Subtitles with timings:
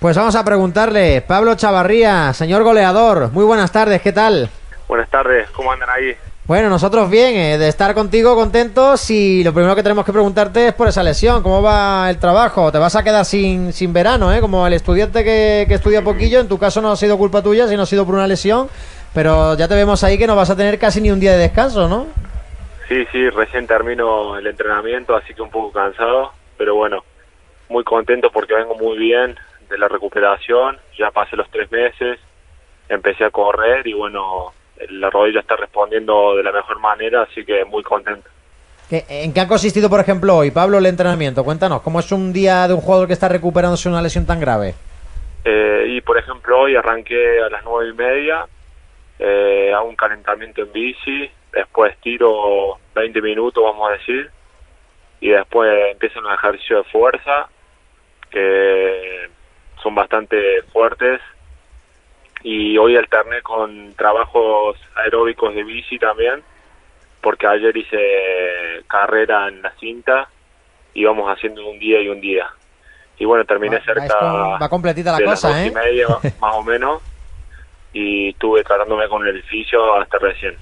[0.00, 4.48] Pues vamos a preguntarle, Pablo Chavarría, señor goleador, muy buenas tardes, ¿qué tal?
[4.88, 6.16] Buenas tardes, ¿cómo andan ahí?
[6.46, 10.68] Bueno, nosotros bien, eh, de estar contigo contentos y lo primero que tenemos que preguntarte
[10.68, 12.72] es por esa lesión, ¿cómo va el trabajo?
[12.72, 14.40] Te vas a quedar sin, sin verano, ¿eh?
[14.40, 17.68] Como el estudiante que, que estudia poquillo, en tu caso no ha sido culpa tuya,
[17.68, 18.70] sino ha sido por una lesión,
[19.12, 21.38] pero ya te vemos ahí que no vas a tener casi ni un día de
[21.40, 22.06] descanso, ¿no?
[22.88, 27.04] Sí, sí, recién termino el entrenamiento, así que un poco cansado, pero bueno,
[27.68, 29.36] muy contento porque vengo muy bien,
[29.70, 32.18] de la recuperación, ya pasé los tres meses,
[32.88, 34.52] empecé a correr y bueno,
[34.90, 38.28] la rodilla está respondiendo de la mejor manera, así que muy contento.
[38.90, 41.44] ¿En qué ha consistido, por ejemplo, hoy, Pablo, el entrenamiento?
[41.44, 44.74] Cuéntanos, ¿cómo es un día de un jugador que está recuperándose una lesión tan grave?
[45.44, 48.46] Eh, y, por ejemplo, hoy arranqué a las nueve y media,
[49.20, 54.28] eh, hago un calentamiento en bici, después tiro 20 minutos, vamos a decir,
[55.20, 57.48] y después empiezo un ejercicio de fuerza,
[58.28, 59.28] que
[59.82, 61.20] son bastante fuertes.
[62.42, 66.42] Y hoy alterné con trabajos aeróbicos de bici también
[67.20, 67.98] porque ayer hice
[68.88, 70.28] carrera en la cinta
[70.94, 72.46] y vamos haciendo un día y un día.
[73.18, 75.66] Y bueno terminé va, cerca va completita la de cosa las ¿eh?
[75.66, 76.06] y media
[76.40, 77.02] más o menos.
[77.92, 80.56] Y estuve tratándome con el edificio hasta recién.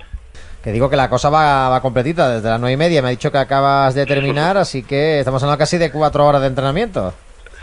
[0.65, 3.11] Que digo que la cosa va, va completita desde las nueve y media me ha
[3.13, 7.15] dicho que acabas de terminar así que estamos hablando casi de cuatro horas de entrenamiento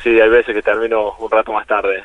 [0.05, 2.03] Sí, hay veces que termino un rato más tarde.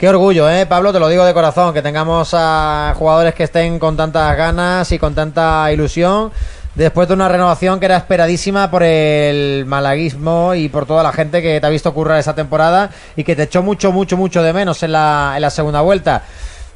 [0.00, 0.90] Qué orgullo, ¿eh, Pablo?
[0.90, 4.98] Te lo digo de corazón, que tengamos a jugadores que estén con tantas ganas y
[4.98, 6.32] con tanta ilusión
[6.74, 11.42] después de una renovación que era esperadísima por el malaguismo y por toda la gente
[11.42, 14.54] que te ha visto currar esa temporada y que te echó mucho, mucho, mucho de
[14.54, 16.22] menos en la, en la segunda vuelta.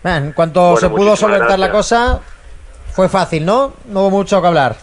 [0.04, 1.72] En cuanto Bueno, se pudo solventar la gracias.
[1.72, 2.20] cosa,
[2.92, 3.72] fue fácil, ¿no?
[3.86, 4.76] No hubo mucho que hablar.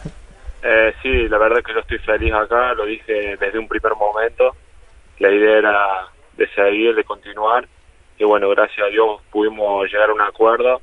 [0.64, 3.94] Eh, sí, la verdad es que yo estoy feliz acá, lo dije desde un primer
[3.96, 4.56] momento.
[5.24, 5.78] La idea era
[6.36, 7.66] de seguir, de continuar.
[8.20, 10.82] Y bueno, gracias a Dios pudimos llegar a un acuerdo.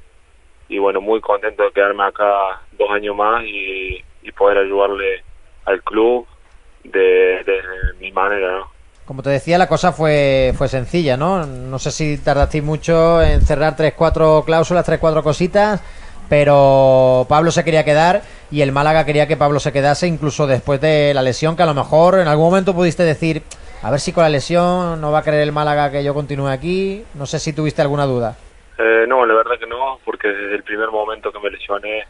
[0.66, 5.22] Y bueno, muy contento de quedarme acá dos años más y, y poder ayudarle
[5.66, 6.26] al club
[6.84, 7.60] de, de
[7.98, 8.70] mi manera, ¿no?
[9.04, 11.44] Como te decía, la cosa fue, fue sencilla, ¿no?
[11.44, 15.82] No sé si tardasteis mucho en cerrar tres, cuatro cláusulas, tres, cuatro cositas,
[16.30, 20.80] pero Pablo se quería quedar y el Málaga quería que Pablo se quedase incluso después
[20.80, 23.42] de la lesión, que a lo mejor en algún momento pudiste decir,
[23.82, 26.48] a ver si con la lesión no va a querer el Málaga que yo continúe
[26.48, 27.04] aquí.
[27.14, 28.36] No sé si tuviste alguna duda.
[28.78, 32.04] Eh, no, la verdad que no, porque desde el primer momento que me lesioné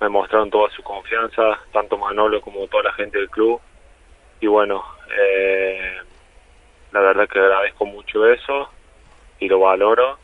[0.00, 3.60] me mostraron toda su confianza, tanto Manolo como toda la gente del club.
[4.40, 4.84] Y bueno,
[5.18, 5.96] eh,
[6.92, 8.68] la verdad que agradezco mucho eso
[9.38, 10.18] y lo valoro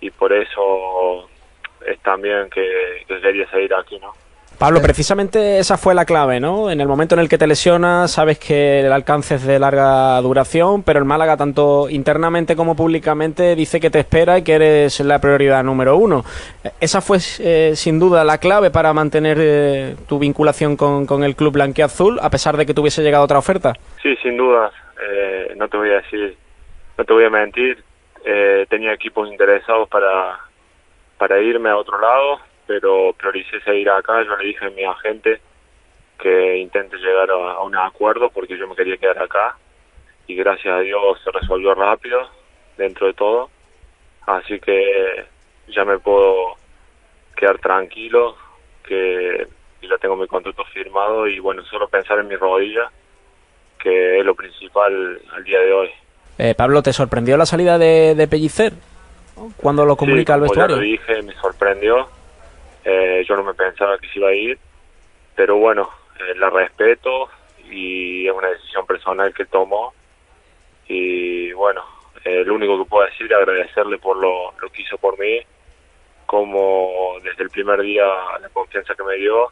[0.00, 1.28] y por eso
[1.86, 4.12] es también que, que quería seguir aquí, ¿no?
[4.58, 6.70] Pablo, precisamente esa fue la clave, ¿no?
[6.70, 10.18] En el momento en el que te lesionas, sabes que el alcance es de larga
[10.22, 15.00] duración, pero el Málaga, tanto internamente como públicamente, dice que te espera y que eres
[15.00, 16.24] la prioridad número uno.
[16.80, 21.36] Esa fue, eh, sin duda, la clave para mantener eh, tu vinculación con, con el
[21.36, 23.74] club blanquiazul, a pesar de que tuviese llegado otra oferta.
[24.02, 24.70] Sí, sin duda.
[24.98, 26.36] Eh, no te voy a decir,
[26.96, 27.84] no te voy a mentir.
[28.24, 30.40] Eh, tenía equipos interesados para,
[31.18, 34.22] para irme a otro lado, pero prioricé seguir acá.
[34.24, 35.40] Yo le dije a mi agente
[36.18, 39.56] que intente llegar a, a un acuerdo porque yo me quería quedar acá
[40.26, 42.20] y gracias a Dios se resolvió rápido
[42.76, 43.50] dentro de todo.
[44.26, 45.24] Así que
[45.68, 46.54] ya me puedo
[47.36, 48.36] quedar tranquilo
[48.84, 49.46] que
[49.82, 52.90] ya tengo mi contrato firmado y bueno, solo pensar en mi rodilla
[53.78, 55.90] que es lo principal al día de hoy.
[56.38, 58.72] Eh, Pablo, ¿te sorprendió la salida de, de Pellicer
[59.58, 60.76] cuando lo comunica Sí, al como ya vestuario?
[60.76, 62.08] lo dije, me sorprendió.
[62.88, 64.56] Eh, yo no me pensaba que se iba a ir,
[65.34, 67.28] pero bueno, eh, la respeto
[67.68, 69.92] y es una decisión personal que tomó.
[70.86, 71.82] Y bueno,
[72.24, 75.40] eh, lo único que puedo decir es agradecerle por lo, lo que hizo por mí,
[76.26, 78.04] como desde el primer día
[78.40, 79.50] la confianza que me dio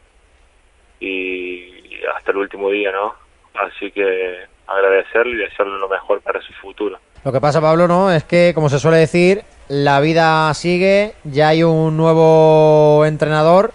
[1.00, 3.14] y hasta el último día, ¿no?
[3.54, 7.00] Así que agradecerle y desearle lo mejor para su futuro.
[7.24, 11.48] Lo que pasa, Pablo, no, es que, como se suele decir, la vida sigue, ya
[11.48, 13.72] hay un nuevo entrenador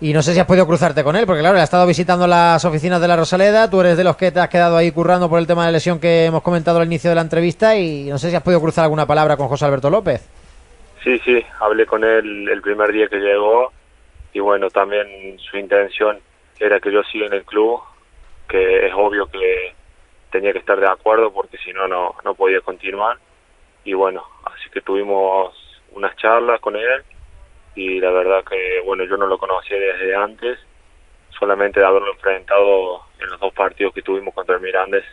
[0.00, 2.26] y no sé si has podido cruzarte con él, porque claro, él ha estado visitando
[2.26, 5.28] las oficinas de la Rosaleda, tú eres de los que te has quedado ahí currando
[5.28, 8.18] por el tema de lesión que hemos comentado al inicio de la entrevista y no
[8.18, 10.28] sé si has podido cruzar alguna palabra con José Alberto López.
[11.04, 13.72] Sí, sí, hablé con él el primer día que llegó
[14.32, 16.18] y bueno, también su intención
[16.58, 17.80] era que yo siga en el club,
[18.48, 19.72] que es obvio que
[20.30, 23.18] tenía que estar de acuerdo porque si no, no podía continuar.
[23.84, 24.24] Y bueno,
[24.72, 25.54] que tuvimos
[25.92, 27.02] unas charlas con él
[27.74, 30.58] y la verdad que, bueno, yo no lo conocía desde antes,
[31.38, 35.04] solamente de haberlo enfrentado en los dos partidos que tuvimos contra el Mirandes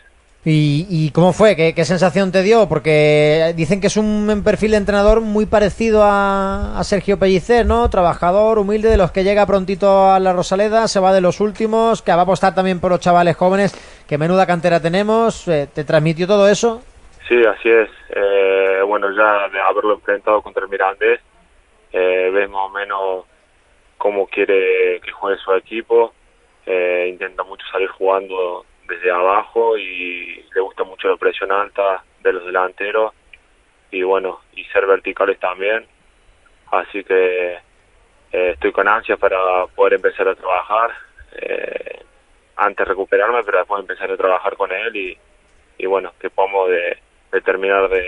[0.45, 1.55] ¿Y, cómo fue?
[1.55, 2.69] ¿Qué, sensación te dio?
[2.69, 7.89] Porque dicen que es un perfil de entrenador muy parecido a, Sergio Pellicer, ¿no?
[7.89, 12.01] Trabajador, humilde, de los que llega prontito a la Rosaleda, se va de los últimos,
[12.01, 13.75] que va a apostar también por los chavales jóvenes,
[14.07, 15.45] que menuda cantera tenemos.
[15.49, 16.81] Eh, ¿Te transmitió todo eso?
[17.29, 17.89] Sí, así es.
[18.09, 21.21] Eh, bueno, ya de haberlo enfrentado contra el Mirandés,
[21.93, 23.25] eh, ves más o menos
[23.97, 26.13] cómo quiere que juegue su equipo.
[26.65, 32.45] intenta mucho salir jugando desde abajo y le gusta mucho la presión alta de los
[32.45, 33.13] delanteros
[33.91, 35.85] y bueno, y ser verticales también.
[36.71, 40.91] Así que eh, estoy con ansias para poder empezar a trabajar.
[41.33, 41.99] Eh,
[42.57, 45.17] antes recuperarme, pero después empezar a trabajar con él y,
[45.77, 46.97] y bueno, que podamos de,
[47.43, 48.01] terminar de,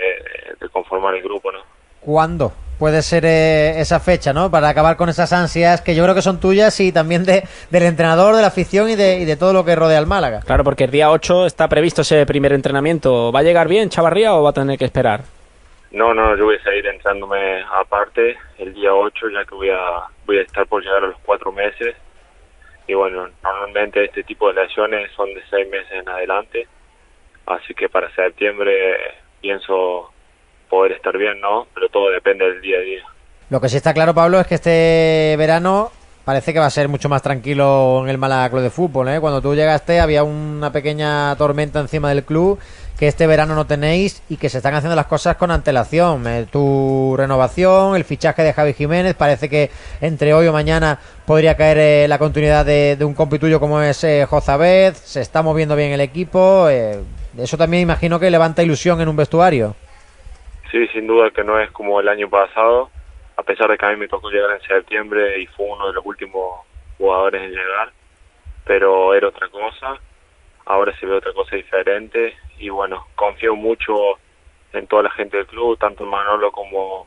[0.60, 1.60] de, conformar el grupo, ¿no?
[2.00, 2.52] ¿Cuándo?
[2.82, 4.50] puede ser eh, esa fecha, ¿no?
[4.50, 7.84] Para acabar con esas ansias que yo creo que son tuyas y también de, del
[7.84, 10.40] entrenador, de la afición y de, y de todo lo que rodea al Málaga.
[10.44, 13.30] Claro, porque el día 8 está previsto ese primer entrenamiento.
[13.30, 15.20] ¿Va a llegar bien Chavarría o va a tener que esperar?
[15.92, 20.08] No, no, yo voy a seguir entrándome aparte el día 8, ya que voy a,
[20.26, 21.94] voy a estar por llegar a los cuatro meses.
[22.88, 26.66] Y bueno, normalmente este tipo de lesiones son de seis meses en adelante.
[27.46, 28.96] Así que para septiembre
[29.40, 30.10] pienso
[30.68, 31.66] poder estar bien, ¿no?
[31.74, 33.04] Pero todo depende del día a día.
[33.50, 35.90] Lo que sí está claro, Pablo, es que este verano
[36.24, 39.08] parece que va a ser mucho más tranquilo en el Málaga Club de Fútbol.
[39.08, 39.20] ¿eh?
[39.20, 42.58] Cuando tú llegaste había una pequeña tormenta encima del club
[43.02, 46.24] que este verano no tenéis y que se están haciendo las cosas con antelación.
[46.26, 51.56] Eh, tu renovación, el fichaje de Javi Jiménez, parece que entre hoy o mañana podría
[51.56, 54.98] caer eh, la continuidad de, un compi tuyo como es eh, Jozabez.
[54.98, 56.68] Se está moviendo bien el equipo.
[57.38, 59.74] Eso también imagino que levanta ilusión en un vestuario.
[60.70, 62.90] Sí, sin duda que no es como el año pasado,
[63.36, 65.94] a pesar de que a mí me tocó llegar en septiembre y fue uno de
[65.94, 66.60] los últimos
[66.98, 67.92] jugadores en llegar,
[68.64, 69.98] pero era otra cosa,
[70.64, 74.18] ahora se ve otra cosa diferente y bueno, confío mucho
[74.72, 77.06] en toda la gente del club, tanto Manolo como,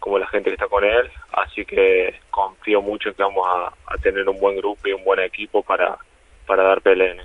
[0.00, 3.72] como la gente que está con él, así que confío mucho en que vamos a,
[3.98, 5.96] tener un buen grupo y un buen equipo para,
[6.46, 7.22] para dar pelea.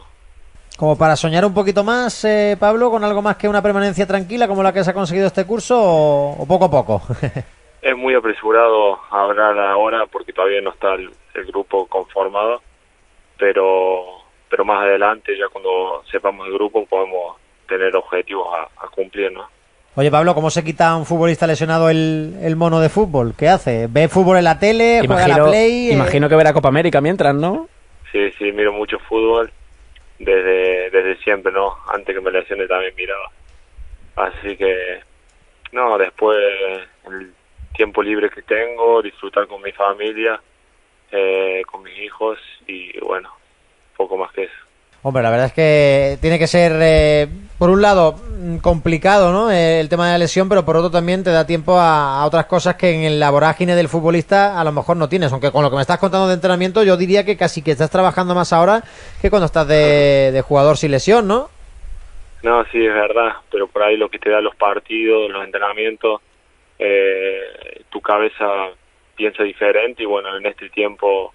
[0.82, 4.48] Como para soñar un poquito más, eh, Pablo, con algo más que una permanencia tranquila
[4.48, 7.04] como la que se ha conseguido este curso o, poco a poco.
[7.84, 11.12] es muy apresurado hablar ahora porque todavía no está el,
[11.46, 12.64] grupo conformado,
[13.38, 14.06] pero
[14.50, 17.36] pero más adelante, ya cuando sepamos el grupo, podemos
[17.70, 19.46] tener objetivos a, cumplir, ¿no?
[19.96, 23.36] Oye, Pablo, ¿cómo se quita a un futbolista lesionado el, el, mono de fútbol?
[23.38, 23.86] ¿Qué hace?
[23.88, 25.04] ¿Ve fútbol en la tele?
[25.06, 25.92] ¿Juega la Play?
[25.92, 27.70] Imagino que verá Copa América mientras, ¿no?
[28.12, 29.52] Sí, sí, miro mucho fútbol
[30.24, 31.76] desde, desde siempre, ¿no?
[31.88, 33.32] Antes que me lesione también miraba.
[34.16, 35.02] Así que,
[35.72, 36.38] no, después
[37.08, 37.34] el
[37.76, 40.40] tiempo libre que tengo, disfrutar con mi familia,
[41.12, 43.30] eh, con mis hijos y bueno,
[43.98, 44.71] poco más que eso.
[45.04, 47.28] Hombre, la verdad es que tiene que ser, eh,
[47.58, 49.50] por un lado, mm, complicado, ¿no?
[49.50, 52.46] Eh, el tema de la lesión, pero por otro también te da tiempo a, otras
[52.46, 55.32] cosas que en la vorágine del futbolista a lo mejor no tienes.
[55.32, 57.90] Aunque con lo que me estás contando de entrenamiento, yo diría que casi que estás
[57.90, 58.84] trabajando más ahora
[59.20, 61.50] que cuando estás de, jugador sin lesión, ¿no?
[62.44, 66.22] No, sí, es verdad, pero por ahí lo que te da los partidos, los entrenamientos,
[66.78, 68.46] eh, tu cabeza
[69.16, 71.34] piensa diferente y bueno, en este tiempo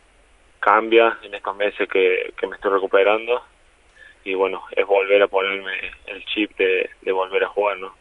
[0.60, 3.42] cambia, en estos meses que me estoy recuperando
[4.26, 5.72] y bueno, es volver a ponerme
[6.06, 7.94] el chip de, volver a jugar, ¿no?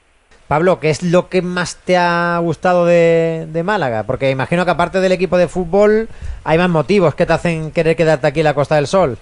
[0.48, 4.06] Pablo, ¿qué es lo que más te ha gustado de, Málaga?
[4.06, 6.08] Porque imagino que aparte del equipo de fútbol
[6.44, 9.18] hay más motivos que te hacen querer quedarte aquí en la Costa del Sol.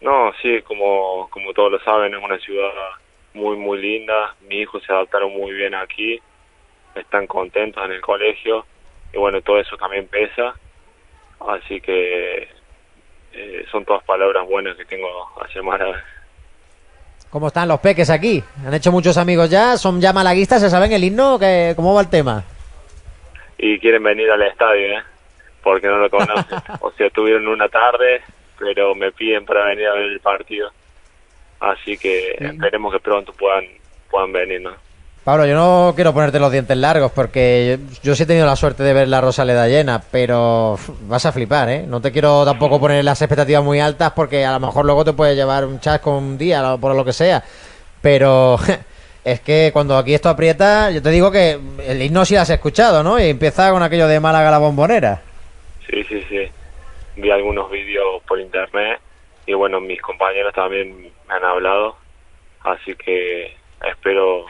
[0.00, 2.70] No, sí, como, como todos lo saben, es una ciudad
[3.34, 4.34] muy, muy linda.
[4.42, 6.20] Mis hijos se adaptaron muy bien aquí,
[6.94, 8.64] están contentos en el colegio
[9.12, 10.54] y bueno, todo eso también pesa.
[11.40, 12.48] Así que
[13.32, 15.08] eh, son todas palabras buenas que tengo
[15.40, 16.04] hacia Málaga.
[17.36, 18.42] ¿Cómo están los peques aquí?
[18.66, 19.76] ¿Han hecho muchos amigos ya?
[19.76, 20.58] ¿Son ya malaguistas?
[20.58, 21.38] ¿Se saben el himno?
[21.38, 22.42] ¿Qué, ¿Cómo va el tema?
[23.58, 25.02] Y quieren venir al estadio, ¿eh?
[25.62, 26.58] Porque no lo conocen.
[26.80, 28.22] o sea, tuvieron una tarde,
[28.58, 30.70] pero me piden para venir a ver el partido.
[31.60, 33.66] Así que esperemos que pronto puedan,
[34.10, 34.74] puedan venir, ¿no?
[35.26, 38.84] Pablo, yo no quiero ponerte los dientes largos porque yo, sí he tenido la suerte
[38.84, 41.84] de ver la Rosaleda llena, pero vas a flipar, ¿eh?
[41.84, 45.14] No te quiero tampoco poner las expectativas muy altas porque a lo mejor luego te
[45.14, 47.42] puede llevar un chasco un día, por lo que sea.
[48.00, 48.56] Pero
[49.24, 52.50] es que cuando aquí esto aprieta, yo te digo que el himno sí lo has
[52.50, 53.18] escuchado, ¿no?
[53.18, 55.22] Y empieza con aquello de Málaga la bombonera.
[55.90, 56.48] Sí, sí, sí.
[57.16, 59.00] Vi algunos vídeos por internet
[59.44, 61.96] y bueno, mis compañeros también me han hablado,
[62.62, 63.56] así que
[63.90, 64.46] espero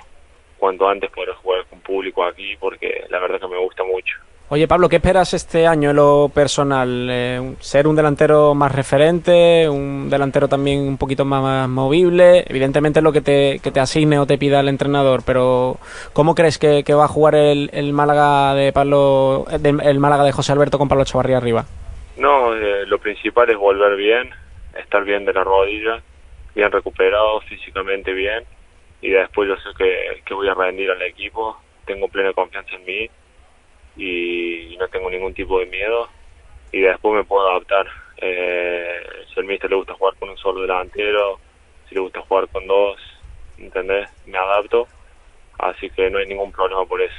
[0.59, 4.17] cuanto antes poder jugar con público aquí porque la verdad que me gusta mucho.
[4.49, 7.09] Oye, Pablo, ¿qué esperas este año en lo personal?
[7.11, 9.69] Eh, ¿Ser un delantero más referente?
[9.69, 12.45] ¿Un delantero también un poquito más, movible?
[12.47, 15.79] Evidentemente es lo que te, que te asigne o te pida el entrenador, pero
[16.13, 20.53] ¿cómo crees que, va a jugar el, el Málaga de Pablo, el Málaga de José
[20.53, 21.65] Alberto con Pablo Chavarría arriba?
[22.17, 24.31] No, eh, lo principal es volver bien,
[24.79, 26.01] estar bien de la rodilla,
[26.55, 28.45] bien recuperado, físicamente bien,
[29.01, 32.85] y después yo sé que, que voy a rendir al equipo, tengo plena confianza en
[32.85, 33.11] mí
[33.97, 36.09] y no tengo ningún tipo de miedo
[36.73, 37.87] y después me puedo adaptar.
[38.19, 39.01] Eh,
[39.33, 41.39] si al mister le gusta jugar con un solo delantero,
[41.89, 42.99] si le gusta jugar con dos,
[43.59, 44.09] ¿entendés?
[44.27, 44.87] Me adapto,
[45.59, 47.15] así que no hay ningún problema por eso.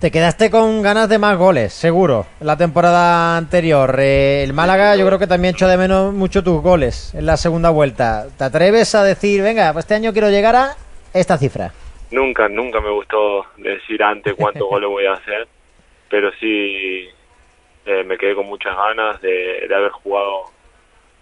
[0.00, 3.96] Te quedaste con ganas de más goles, seguro, la temporada anterior.
[4.00, 7.38] Eh, el Málaga yo creo que también echó de menos mucho tus goles en la
[7.38, 8.26] segunda vuelta.
[8.36, 10.76] ¿Te atreves a decir, venga, pues este año quiero llegar a
[11.14, 11.72] esta cifra?
[12.10, 15.48] Nunca, nunca me gustó decir antes cuántos goles voy a hacer
[16.14, 17.08] pero sí
[17.86, 20.44] eh, me quedé con muchas ganas de, haber jugado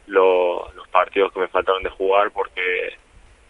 [0.07, 2.99] los partidos que me faltaron de jugar porque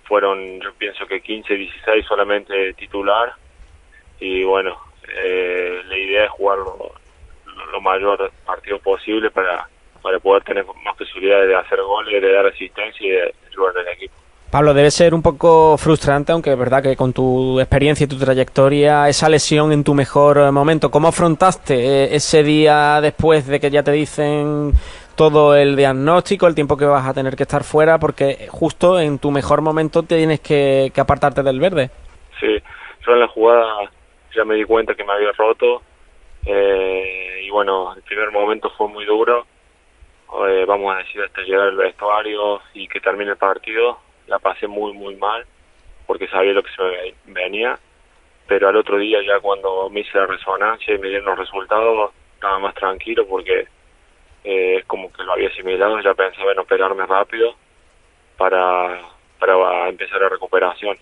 [0.05, 3.33] fueron yo pienso que 15, 16 solamente titular
[4.21, 4.79] y bueno,
[5.17, 9.69] eh, la idea es jugar lo, mayor partido posible para,
[10.01, 13.89] para poder tener más posibilidades de hacer goles, de dar asistencia y de ayudar al
[13.89, 14.15] equipo.
[14.53, 18.19] Pablo, debe ser un poco frustrante, aunque es verdad que con tu experiencia y tu
[18.19, 23.71] trayectoria, esa lesión en tu mejor momento, ¿cómo afrontaste eh, ese día después de que
[23.71, 24.73] ya te dicen
[25.17, 29.19] todo el diagnóstico, el tiempo que vas a tener que estar fuera, porque justo en
[29.19, 31.89] tu mejor momento tienes que, apartarte del verde?
[32.39, 32.63] Sí,
[33.07, 33.91] yo en la jugada
[34.37, 35.81] ya me di cuenta que me había roto.
[36.45, 39.47] Eh, y bueno, el primer momento fue muy duro,
[40.47, 44.67] eh, vamos a decir hasta llegar al vestuario y que termine el partido la pasé
[44.67, 45.45] muy, muy mal
[46.07, 46.83] porque sabía lo que se
[47.27, 47.79] me venía,
[48.47, 52.11] pero al otro día ya cuando me hice la resonancia y me dieron los resultados,
[52.35, 53.67] estaba más tranquilo porque
[54.45, 57.55] eh, es como que lo había asimilado, ya pensaba en operarme rápido
[58.37, 59.01] para,
[59.39, 60.97] para empezar la recuperación.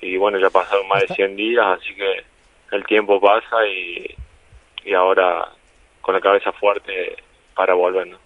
[0.00, 2.24] Y bueno, ya pasaron más de 100 días, así que
[2.72, 4.14] el tiempo pasa y,
[4.84, 5.48] y ahora
[6.02, 7.16] con la cabeza fuerte
[7.54, 8.06] para volver.
[8.08, 8.18] ¿no?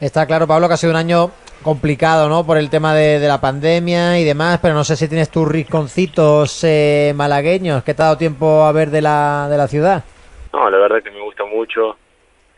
[0.00, 1.30] Está claro, Pablo, que ha sido un año
[1.62, 2.44] complicado, ¿no?
[2.44, 6.62] Por el tema de, la pandemia y demás, pero no sé si tienes tus rinconcitos
[6.64, 10.04] eh, malagueños que te ha dado tiempo a ver de la, de la ciudad.
[10.52, 11.96] No, la verdad que me gusta mucho.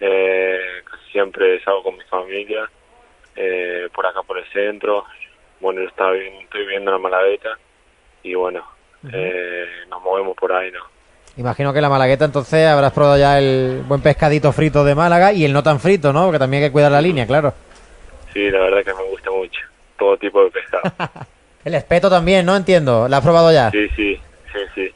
[0.00, 2.68] Eh, casi siempre salgo con mi familia,
[3.36, 5.04] eh, por acá por el centro.
[5.60, 7.56] Bueno, yo estaba estoy viendo la Malagueta
[8.22, 8.64] y bueno,
[9.12, 10.80] eh, nos movemos por ahí, ¿no?
[11.36, 15.44] Imagino que la Malagueta entonces habrás probado ya el buen pescadito frito de Málaga y
[15.44, 16.24] el no tan frito, ¿no?
[16.24, 17.54] Porque también hay que cuidar la línea, claro.
[18.34, 19.60] Sí, la verdad que me gusta mucho.
[19.96, 20.82] Todo tipo de pescado.
[21.64, 22.54] el espeto también, ¿no?
[22.56, 23.08] Entiendo.
[23.08, 23.70] ¿La has probado ya?
[23.70, 24.20] Sí, sí,
[24.52, 24.94] sí, sí.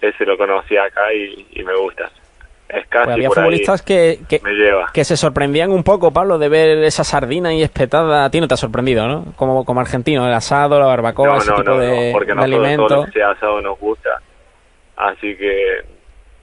[0.00, 2.10] Ese lo conocí acá y, me gusta.
[2.68, 4.40] Es casi pues había futbolistas que, que,
[4.92, 8.24] que, se sorprendían un poco, Pablo, de ver esa sardina y espetada.
[8.24, 9.32] A ti no te ha sorprendido, ¿no?
[9.36, 13.04] Como, como argentino, el asado, la barbacoa, ese tipo de, porque de alimento.
[13.06, 14.20] ese asado nos gusta.
[14.96, 15.82] Así que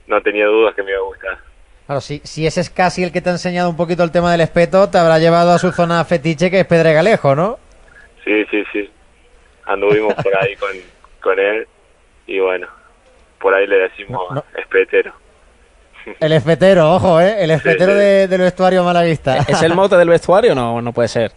[0.06, 1.45] no tenía dudas que me iba a gustar.
[1.86, 4.32] Claro, si, si ese es casi el que te ha enseñado un poquito el tema
[4.32, 7.58] del espeto, te habrá llevado a su zona fetiche que es Pedregalejo, ¿no?
[8.24, 8.90] Sí, sí, sí.
[9.64, 10.70] Anduvimos por ahí con,
[11.22, 11.66] con él
[12.26, 12.66] y bueno,
[13.40, 14.22] por ahí le decimos
[14.56, 15.12] espetero.
[16.20, 17.42] El espetero, ojo, ¿eh?
[17.42, 19.38] El espetero del vestuario malavista.
[19.48, 20.54] ¿Es el mote del vestuario?
[20.54, 21.32] No, no puede ser.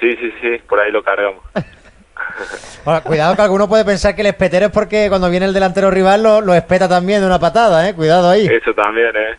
[0.00, 1.42] Sí, sí, sí, por ahí lo cargamos.
[3.04, 6.22] cuidado que alguno puede pensar que el espetero es porque cuando viene el delantero rival
[6.22, 7.94] lo, lo espeta también de una patada, ¿eh?
[7.94, 8.46] Cuidado ahí.
[8.46, 9.36] Eso también, ¿eh?